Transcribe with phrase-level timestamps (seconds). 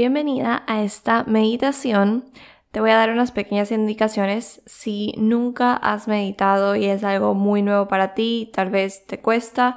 [0.00, 2.24] Bienvenida a esta meditación.
[2.70, 4.62] Te voy a dar unas pequeñas indicaciones.
[4.64, 9.76] Si nunca has meditado y es algo muy nuevo para ti, tal vez te cuesta,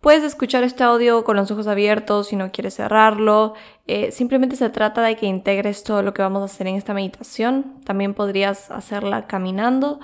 [0.00, 3.54] puedes escuchar este audio con los ojos abiertos si no quieres cerrarlo.
[3.88, 6.94] Eh, simplemente se trata de que integres todo lo que vamos a hacer en esta
[6.94, 7.80] meditación.
[7.84, 9.98] También podrías hacerla caminando.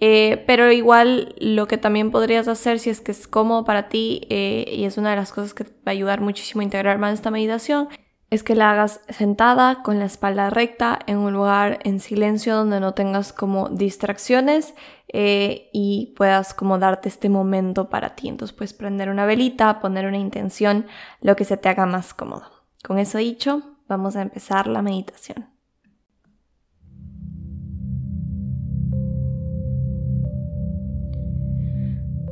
[0.00, 4.26] Eh, pero igual lo que también podrías hacer si es que es cómodo para ti
[4.30, 6.98] eh, y es una de las cosas que te va a ayudar muchísimo a integrar
[6.98, 7.88] más esta meditación
[8.30, 12.78] es que la hagas sentada con la espalda recta en un lugar en silencio donde
[12.78, 14.74] no tengas como distracciones
[15.08, 18.28] eh, y puedas como darte este momento para ti.
[18.28, 20.86] Entonces puedes prender una velita, poner una intención,
[21.20, 22.44] lo que se te haga más cómodo.
[22.84, 25.48] Con eso dicho, vamos a empezar la meditación.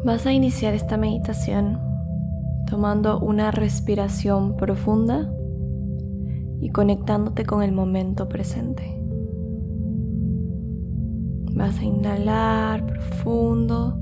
[0.04, 1.80] Vas a iniciar esta meditación
[2.70, 5.28] tomando una respiración profunda
[6.60, 8.82] y conectándote con el momento presente.
[11.54, 14.00] Vas a inhalar profundo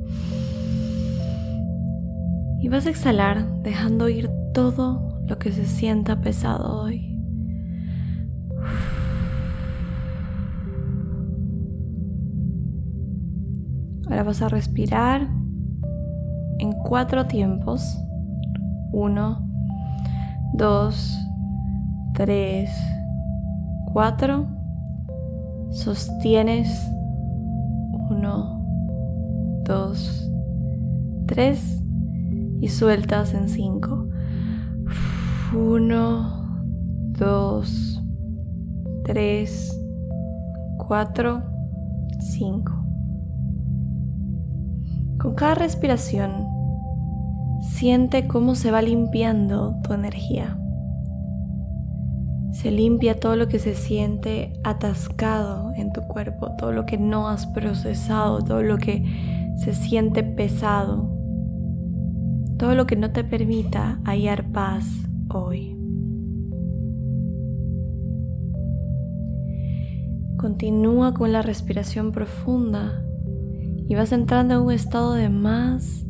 [2.61, 7.17] y vas a exhalar dejando ir todo lo que se sienta pesado hoy.
[14.09, 15.29] Ahora vas a respirar
[16.59, 17.99] en cuatro tiempos.
[18.93, 19.47] Uno,
[20.55, 21.26] dos,
[22.17, 22.71] tres,
[23.93, 24.47] cuatro.
[25.71, 26.91] Sostienes.
[28.11, 28.65] Uno,
[29.65, 30.31] dos,
[31.27, 31.83] tres.
[32.61, 34.09] Y sueltas en cinco.
[35.55, 36.65] Uno,
[37.11, 38.03] dos,
[39.05, 39.79] tres,
[40.79, 41.43] cuatro,
[42.19, 42.73] cinco.
[45.21, 46.47] Con cada respiración,
[47.61, 50.59] siente cómo se va limpiando tu energía.
[52.57, 57.29] Se limpia todo lo que se siente atascado en tu cuerpo, todo lo que no
[57.29, 59.05] has procesado, todo lo que
[59.59, 61.15] se siente pesado,
[62.59, 64.87] todo lo que no te permita hallar paz
[65.29, 65.77] hoy.
[70.39, 73.05] Continúa con la respiración profunda
[73.87, 76.07] y vas entrando en un estado de más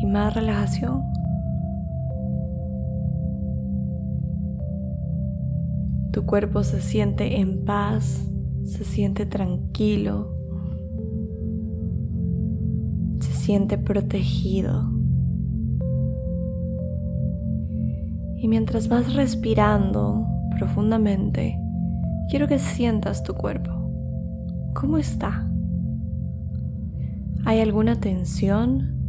[0.00, 1.09] y más relajación.
[6.12, 8.28] Tu cuerpo se siente en paz,
[8.64, 10.34] se siente tranquilo,
[13.20, 14.90] se siente protegido.
[18.36, 20.26] Y mientras vas respirando
[20.58, 21.58] profundamente,
[22.28, 23.70] quiero que sientas tu cuerpo.
[24.74, 25.48] ¿Cómo está?
[27.44, 28.99] ¿Hay alguna tensión?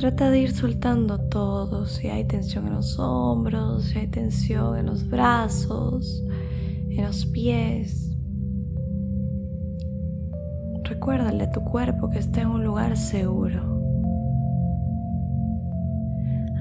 [0.00, 4.86] Trata de ir soltando todo, si hay tensión en los hombros, si hay tensión en
[4.86, 6.24] los brazos,
[6.88, 8.10] en los pies.
[10.84, 13.62] Recuérdale a tu cuerpo que está en un lugar seguro.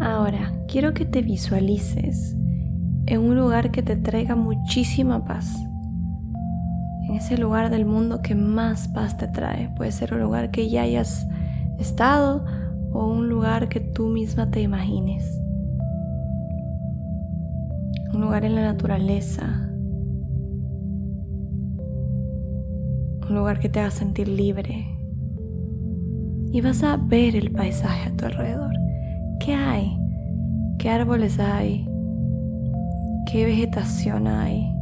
[0.02, 2.36] Ahora, quiero que te visualices
[3.06, 5.50] en un lugar que te traiga muchísima paz
[7.08, 9.70] en ese lugar del mundo que más paz te trae.
[9.78, 11.26] Puede ser un lugar que ya hayas
[11.80, 12.44] estado
[12.92, 15.40] o un lugar que tú misma te imagines.
[18.14, 19.70] Un lugar en la naturaleza.
[23.28, 24.86] Un lugar que te haga sentir libre.
[26.52, 28.74] Y vas a ver el paisaje a tu alrededor.
[29.40, 29.98] ¿Qué hay?
[30.80, 31.88] ¿Qué árboles hay?
[33.32, 34.79] ¿Qué vegetación hay?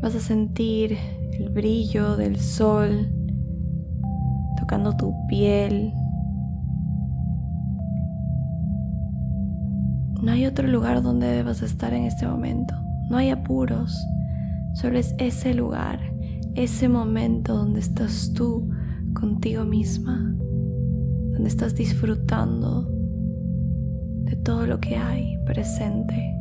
[0.00, 0.96] Vas a sentir
[1.38, 3.08] el brillo del sol
[4.58, 5.92] tocando tu piel.
[10.22, 12.74] No hay otro lugar donde debas estar en este momento.
[13.10, 13.98] No hay apuros.
[14.74, 15.98] Solo es ese lugar,
[16.54, 18.70] ese momento donde estás tú
[19.14, 20.32] contigo misma,
[21.32, 22.88] donde estás disfrutando
[24.24, 26.37] de todo lo que hay presente.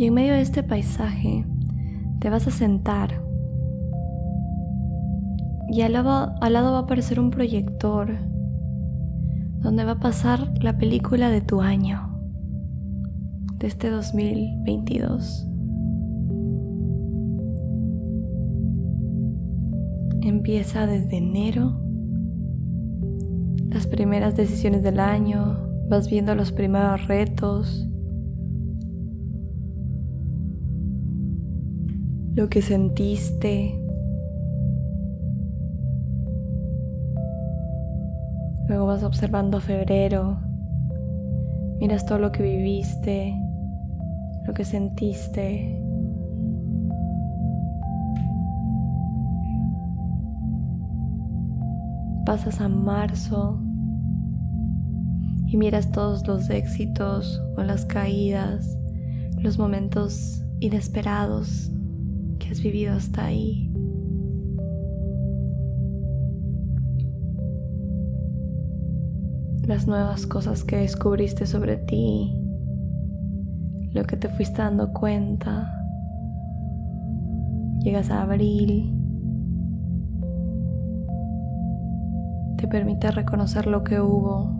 [0.00, 1.44] Y en medio de este paisaje
[2.20, 3.22] te vas a sentar
[5.68, 8.16] y al lado, al lado va a aparecer un proyector
[9.58, 12.18] donde va a pasar la película de tu año,
[13.58, 15.46] de este 2022.
[20.22, 21.78] Empieza desde enero,
[23.68, 25.58] las primeras decisiones del año,
[25.90, 27.89] vas viendo los primeros retos,
[32.34, 33.76] lo que sentiste.
[38.68, 40.38] Luego vas observando febrero,
[41.80, 43.34] miras todo lo que viviste,
[44.46, 45.76] lo que sentiste.
[52.24, 53.60] Pasas a marzo
[55.46, 58.78] y miras todos los éxitos o las caídas,
[59.36, 61.72] los momentos inesperados
[62.50, 63.70] has vivido hasta ahí.
[69.66, 72.36] Las nuevas cosas que descubriste sobre ti,
[73.92, 75.72] lo que te fuiste dando cuenta.
[77.82, 78.94] Llegas a abril,
[82.58, 84.54] te permite reconocer lo que hubo,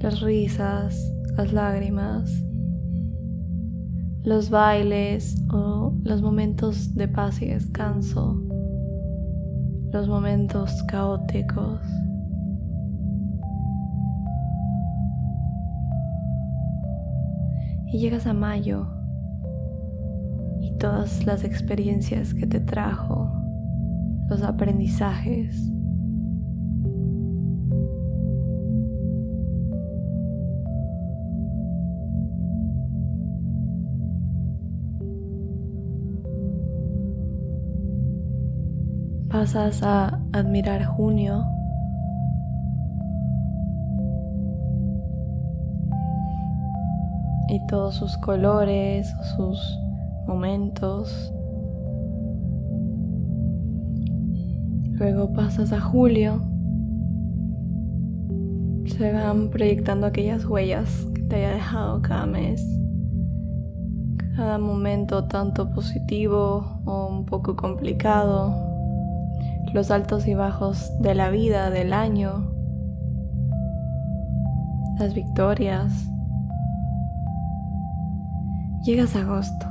[0.00, 2.44] las risas, las lágrimas,
[4.22, 8.42] los bailes o los momentos de paz y descanso,
[9.92, 11.80] los momentos caóticos.
[17.86, 18.86] Y llegas a mayo
[20.60, 23.32] y todas las experiencias que te trajo,
[24.28, 25.72] los aprendizajes,
[39.52, 41.44] pasas a admirar junio,
[47.48, 49.58] y todos sus colores, sus
[50.28, 51.32] momentos.
[54.92, 56.40] Luego pasas a julio,
[58.86, 62.64] se van proyectando aquellas huellas que te haya dejado cada mes,
[64.36, 68.69] cada momento tanto positivo o un poco complicado
[69.72, 72.52] los altos y bajos de la vida, del año,
[74.98, 75.92] las victorias.
[78.84, 79.66] Llegas a agosto.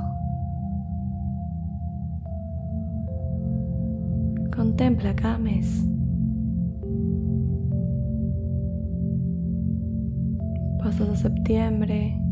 [4.54, 5.38] Contempla cada.
[10.82, 12.29] Pasas a septiembre.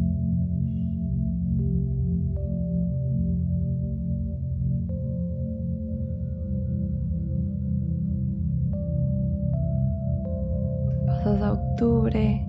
[11.79, 12.45] Octubre.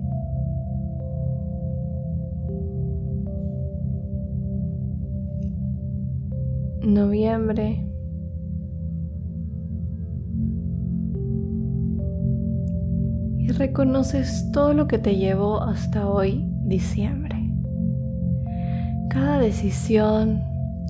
[6.82, 7.86] Noviembre.
[13.38, 17.36] Y reconoces todo lo que te llevó hasta hoy, diciembre.
[19.10, 20.40] Cada decisión,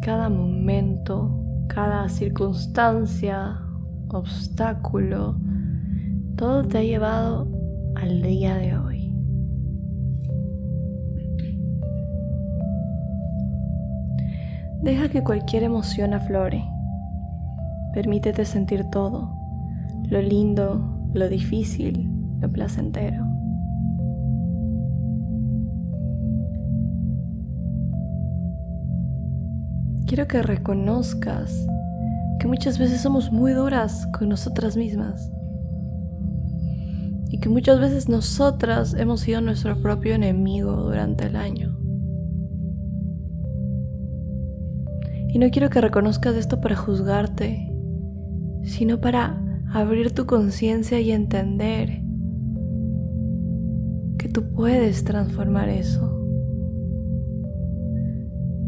[0.02, 3.60] cada momento, cada circunstancia,
[4.08, 5.36] obstáculo,
[6.36, 7.59] todo te ha llevado
[7.96, 9.14] al día de hoy.
[14.82, 16.64] Deja que cualquier emoción aflore.
[17.92, 19.30] Permítete sentir todo,
[20.08, 22.10] lo lindo, lo difícil,
[22.40, 23.26] lo placentero.
[30.06, 31.66] Quiero que reconozcas
[32.40, 35.30] que muchas veces somos muy duras con nosotras mismas
[37.30, 41.78] y que muchas veces nosotras hemos sido nuestro propio enemigo durante el año.
[45.28, 47.72] Y no quiero que reconozcas esto para juzgarte,
[48.64, 49.40] sino para
[49.72, 52.02] abrir tu conciencia y entender
[54.18, 56.20] que tú puedes transformar eso.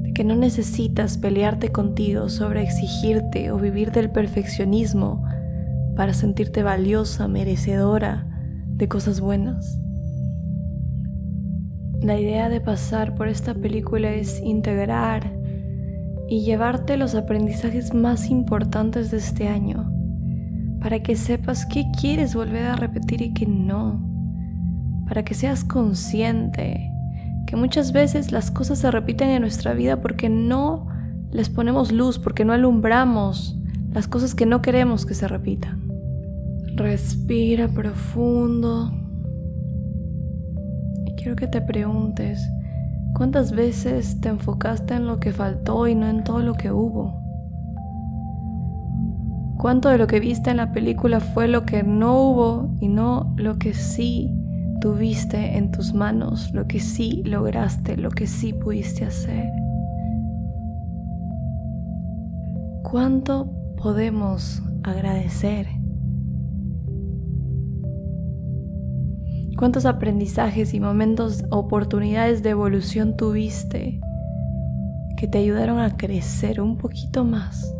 [0.03, 5.25] De que no necesitas pelearte contigo sobre exigirte o vivir del perfeccionismo
[5.97, 8.32] para sentirte valiosa, merecedora
[8.75, 9.79] de cosas buenas.
[12.01, 15.33] La idea de pasar por esta película es integrar
[16.29, 19.93] y llevarte los aprendizajes más importantes de este año
[20.81, 24.03] para que sepas qué quieres volver a repetir y qué no,
[25.07, 26.91] para que seas consciente
[27.47, 30.89] que muchas veces las cosas se repiten en nuestra vida porque no
[31.31, 33.59] les ponemos luz, porque no alumbramos
[33.93, 35.82] las cosas que no queremos que se repitan.
[36.77, 38.91] Respira profundo.
[41.07, 42.49] Y quiero que te preguntes,
[43.15, 47.21] ¿cuántas veces te enfocaste en lo que faltó y no en todo lo que hubo?
[49.59, 53.35] ¿Cuánto de lo que viste en la película fue lo que no hubo y no
[53.37, 54.35] lo que sí
[54.81, 59.53] tuviste en tus manos, lo que sí lograste, lo que sí pudiste hacer?
[62.83, 65.82] ¿Cuánto podemos agradecer?
[69.63, 74.01] ¿Cuántos aprendizajes y momentos, oportunidades de evolución tuviste
[75.17, 77.73] que te ayudaron a crecer un poquito más?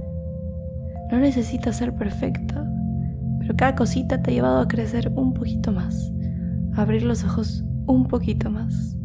[1.11, 2.65] No necesitas ser perfecta,
[3.41, 6.13] pero cada cosita te ha llevado a crecer un poquito más,
[6.77, 8.97] a abrir los ojos un poquito más.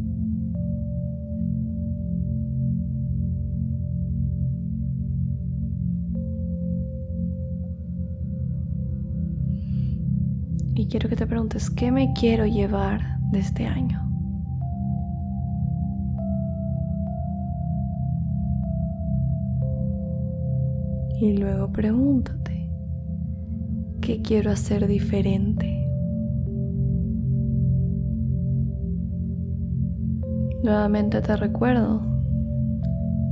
[10.89, 14.09] Quiero que te preguntes, ¿qué me quiero llevar de este año?
[21.19, 22.71] Y luego pregúntate,
[23.99, 25.85] ¿qué quiero hacer diferente?
[30.63, 32.01] Nuevamente te recuerdo,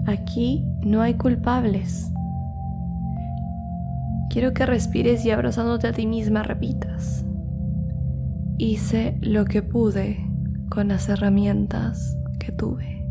[0.08, 2.12] aquí no hay culpables.
[4.30, 7.26] Quiero que respires y abrazándote a ti misma repitas.
[8.58, 10.18] Hice lo que pude
[10.70, 13.06] con las herramientas que tuve.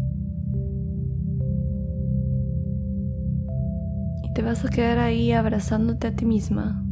[4.23, 6.83] Y te vas a quedar ahí abrazándote a ti misma.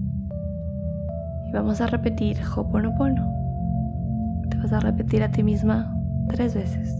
[1.48, 3.26] Y vamos a repetir Hoponopono.
[4.50, 5.96] Te vas a repetir a ti misma
[6.28, 6.94] tres veces.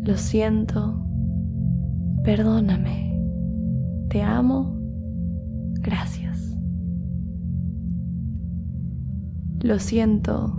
[0.00, 1.04] Lo siento.
[2.24, 3.20] Perdóname.
[4.08, 4.78] Te amo.
[5.80, 6.11] Gracias.
[9.62, 10.58] Lo siento,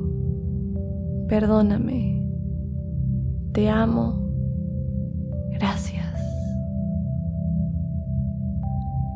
[1.28, 2.26] perdóname,
[3.52, 4.30] te amo,
[5.52, 6.06] gracias.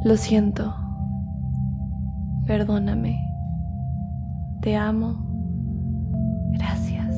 [0.03, 0.75] Lo siento,
[2.48, 3.17] perdóname,
[4.62, 5.25] te amo,
[6.51, 7.15] gracias.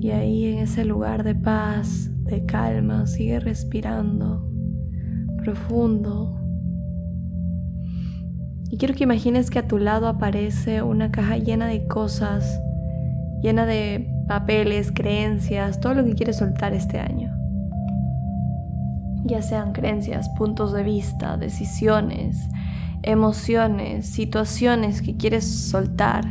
[0.00, 4.50] Y ahí en ese lugar de paz, de calma, sigue respirando
[5.44, 6.41] profundo
[8.72, 12.58] y quiero que imagines que a tu lado aparece una caja llena de cosas,
[13.42, 17.36] llena de papeles, creencias, todo lo que quieres soltar este año.
[19.26, 22.48] Ya sean creencias, puntos de vista, decisiones,
[23.02, 26.24] emociones, situaciones que quieres soltar.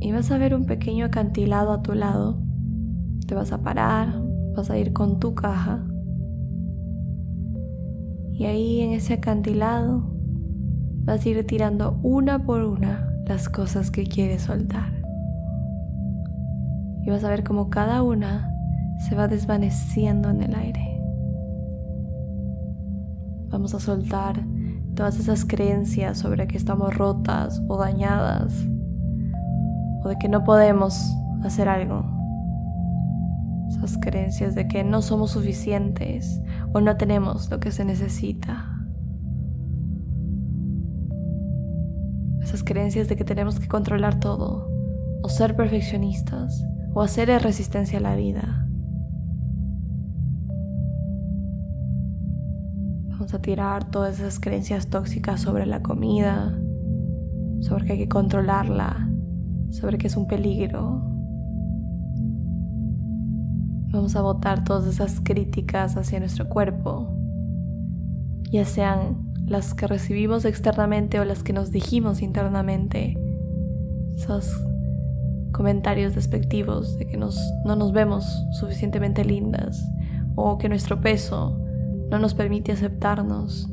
[0.00, 2.40] Y vas a ver un pequeño acantilado a tu lado.
[3.26, 4.22] Te vas a parar,
[4.56, 5.86] vas a ir con tu caja
[8.38, 10.02] y ahí en ese acantilado
[11.04, 14.92] vas a ir tirando una por una las cosas que quieres soltar.
[17.02, 18.52] Y vas a ver cómo cada una
[19.08, 21.00] se va desvaneciendo en el aire.
[23.48, 24.44] Vamos a soltar
[24.94, 28.66] todas esas creencias sobre que estamos rotas o dañadas
[30.04, 30.94] o de que no podemos
[31.42, 32.04] hacer algo
[33.68, 36.40] esas creencias de que no somos suficientes
[36.76, 38.70] o no tenemos lo que se necesita.
[42.42, 44.68] Esas creencias de que tenemos que controlar todo
[45.22, 48.68] o ser perfeccionistas o hacer resistencia a la vida.
[53.08, 56.60] Vamos a tirar todas esas creencias tóxicas sobre la comida,
[57.60, 59.10] sobre que hay que controlarla,
[59.70, 61.15] sobre que es un peligro,
[63.96, 67.08] Vamos a botar todas esas críticas hacia nuestro cuerpo,
[68.52, 73.16] ya sean las que recibimos externamente o las que nos dijimos internamente.
[74.14, 74.54] Esos
[75.50, 77.30] comentarios despectivos de que no
[77.64, 78.26] nos vemos
[78.60, 79.82] suficientemente lindas
[80.34, 81.58] o que nuestro peso
[82.10, 83.66] no nos permite aceptarnos.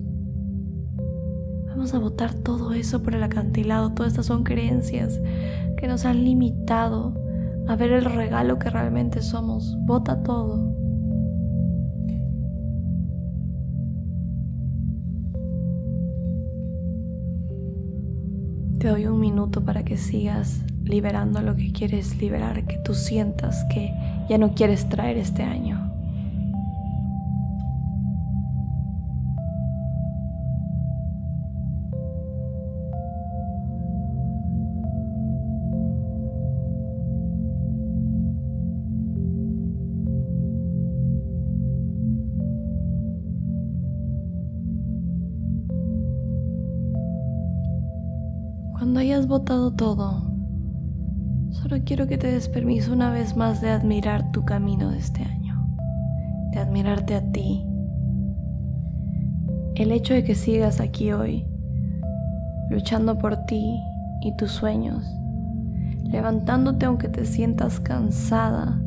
[1.68, 3.92] Vamos a botar todo eso por el acantilado.
[3.92, 5.20] Todas estas son creencias
[5.78, 7.14] que nos han limitado
[7.68, 9.78] a ver el regalo que realmente somos.
[9.86, 10.74] Bota todo.
[18.80, 23.64] Te doy un minuto para que sigas liberando lo que quieres liberar, que tú sientas
[23.74, 23.94] que
[24.30, 25.83] ya no quieres traer este año.
[49.46, 50.32] Todo,
[51.52, 55.22] solo quiero que te des permiso una vez más de admirar tu camino de este
[55.22, 55.68] año,
[56.54, 57.66] de admirarte a ti.
[59.76, 61.46] El hecho de que sigas aquí hoy,
[62.70, 63.78] luchando por ti
[64.22, 65.04] y tus sueños,
[66.06, 68.82] levantándote aunque te sientas cansada,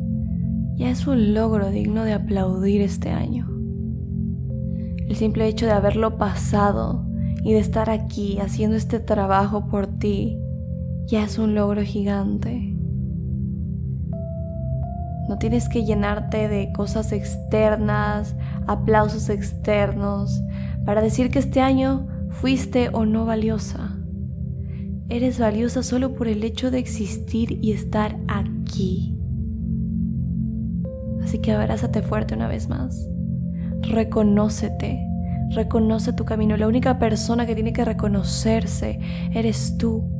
[0.73, 3.47] ya es un logro digno de aplaudir este año.
[5.07, 7.05] El simple hecho de haberlo pasado
[7.43, 10.39] y de estar aquí haciendo este trabajo por ti
[11.07, 12.73] ya es un logro gigante.
[15.29, 18.35] No tienes que llenarte de cosas externas,
[18.67, 20.41] aplausos externos,
[20.85, 23.97] para decir que este año fuiste o no valiosa.
[25.09, 29.17] Eres valiosa solo por el hecho de existir y estar aquí.
[31.23, 33.09] Así que abrázate fuerte una vez más.
[33.81, 35.05] Reconócete,
[35.51, 36.57] reconoce tu camino.
[36.57, 38.99] La única persona que tiene que reconocerse
[39.33, 40.16] eres tú.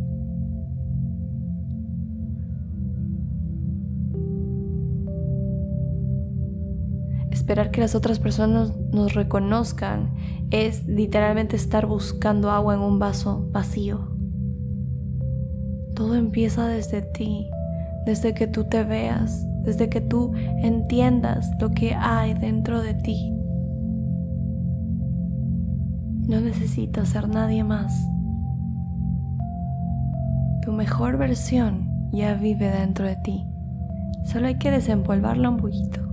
[7.47, 10.13] Esperar que las otras personas nos reconozcan
[10.51, 14.09] es literalmente estar buscando agua en un vaso vacío.
[15.95, 17.47] Todo empieza desde ti,
[18.05, 23.33] desde que tú te veas, desde que tú entiendas lo que hay dentro de ti.
[26.27, 27.97] No necesitas ser nadie más.
[30.63, 33.45] Tu mejor versión ya vive dentro de ti.
[34.25, 36.06] Solo hay que desempolvarla un poquito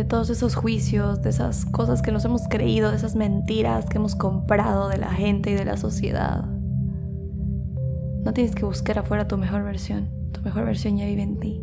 [0.00, 3.98] de todos esos juicios, de esas cosas que nos hemos creído, de esas mentiras que
[3.98, 6.46] hemos comprado de la gente y de la sociedad.
[8.24, 11.62] No tienes que buscar afuera tu mejor versión, tu mejor versión ya vive en ti.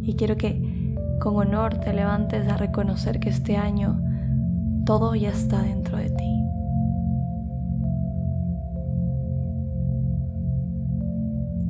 [0.00, 4.00] Y quiero que con honor te levantes a reconocer que este año
[4.86, 6.40] todo ya está dentro de ti.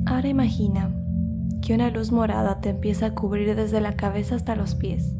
[0.05, 0.95] Ahora imagina
[1.61, 5.13] que una luz morada te empieza a cubrir desde la cabeza hasta los pies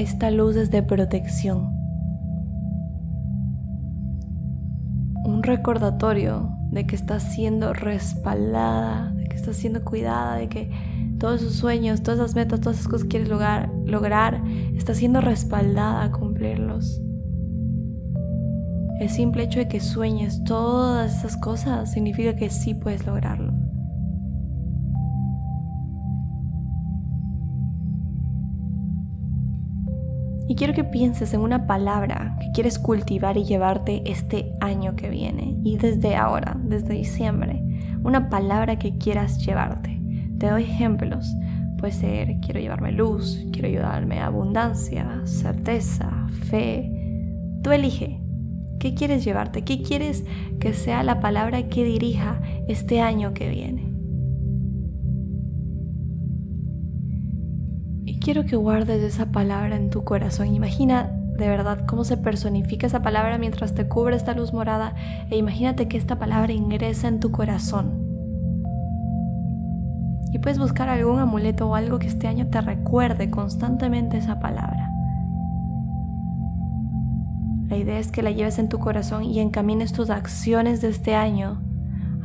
[0.00, 1.76] esta luz es de protección.
[5.24, 10.70] Un recordatorio de que estás siendo respaldada, de que estás siendo cuidada, de que
[11.18, 14.42] todos esos sueños, todas esas metas, todas esas cosas que quieres lograr, lograr
[14.74, 17.02] estás siendo respaldada a cumplirlos.
[19.00, 23.59] El simple hecho de que sueñes todas esas cosas significa que sí puedes lograrlo.
[30.50, 35.08] Y quiero que pienses en una palabra que quieres cultivar y llevarte este año que
[35.08, 37.62] viene y desde ahora, desde diciembre.
[38.02, 40.00] Una palabra que quieras llevarte.
[40.40, 41.32] Te doy ejemplos.
[41.78, 46.90] Puede ser quiero llevarme luz, quiero ayudarme a abundancia, certeza, fe.
[47.62, 48.20] Tú elige.
[48.80, 49.62] ¿Qué quieres llevarte?
[49.62, 50.24] ¿Qué quieres
[50.58, 53.89] que sea la palabra que dirija este año que viene?
[58.20, 60.54] Quiero que guardes esa palabra en tu corazón.
[60.54, 64.94] Imagina de verdad cómo se personifica esa palabra mientras te cubre esta luz morada
[65.30, 68.08] e imagínate que esta palabra ingresa en tu corazón.
[70.32, 74.90] Y puedes buscar algún amuleto o algo que este año te recuerde constantemente esa palabra.
[77.68, 81.14] La idea es que la lleves en tu corazón y encamines tus acciones de este
[81.14, 81.62] año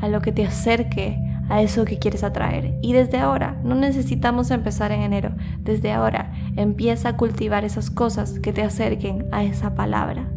[0.01, 2.77] a lo que te acerque a eso que quieres atraer.
[2.81, 5.34] Y desde ahora, no necesitamos empezar en enero,
[5.65, 10.31] desde ahora empieza a cultivar esas cosas que te acerquen a esa palabra.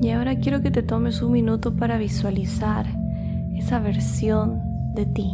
[0.00, 2.86] Y ahora quiero que te tomes un minuto para visualizar
[3.54, 4.60] esa versión
[4.94, 5.30] de ti,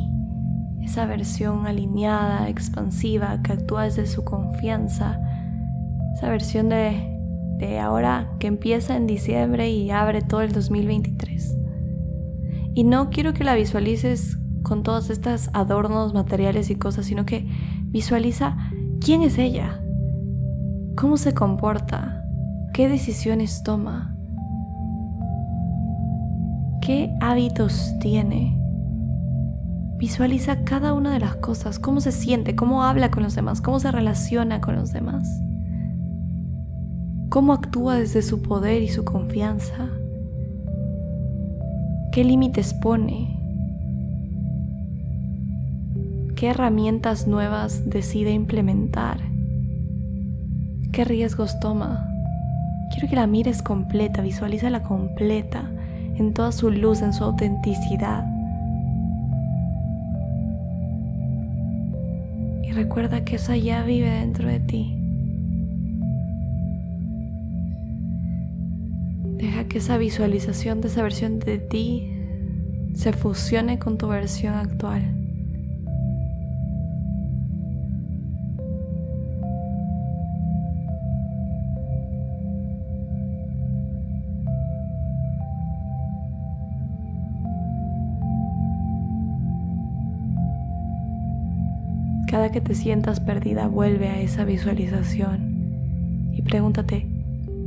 [0.83, 5.21] esa versión alineada, expansiva, que actúa desde su confianza,
[6.17, 7.17] esa versión de
[7.59, 11.57] de ahora que empieza en diciembre y abre todo el 2023.
[12.75, 17.47] Y no quiero que la visualices con todos estos adornos materiales y cosas, sino que
[17.85, 18.57] visualiza
[19.01, 19.81] quién es ella,
[20.97, 22.23] cómo se comporta,
[22.73, 24.15] qué decisiones toma,
[26.83, 28.61] qué hábitos tiene.
[29.97, 33.81] Visualiza cada una de las cosas, cómo se siente, cómo habla con los demás, cómo
[33.81, 35.43] se relaciona con los demás
[37.29, 39.89] cómo actúa desde su poder y su confianza,
[42.19, 43.39] qué límites pone,
[46.35, 49.21] qué herramientas nuevas decide implementar,
[50.91, 52.11] qué riesgos toma.
[52.91, 55.71] Quiero que la mires completa, visualízala completa,
[56.17, 58.27] en toda su luz, en su autenticidad.
[62.65, 64.98] Y recuerda que eso ya vive dentro de ti.
[69.69, 72.13] que esa visualización de esa versión de ti
[72.95, 75.15] se fusione con tu versión actual.
[92.31, 97.18] Cada que te sientas perdida, vuelve a esa visualización y pregúntate,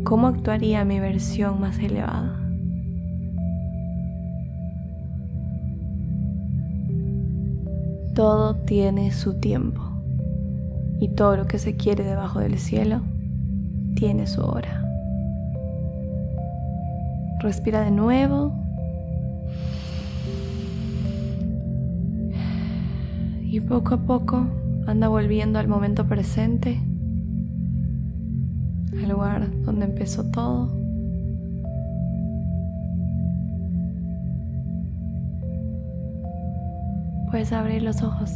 [0.03, 2.37] ¿cómo actuaría mi versión más elevada?
[8.15, 9.81] Todo tiene su tiempo
[10.99, 13.01] y todo lo que se quiere debajo del cielo
[13.95, 14.83] tiene su hora.
[17.41, 18.53] Respira de nuevo.
[23.43, 24.45] Y poco a poco
[24.87, 26.79] anda volviendo al momento presente,
[28.93, 30.67] al lugar donde empezó todo.
[37.29, 38.31] Puedes abrir los ojos.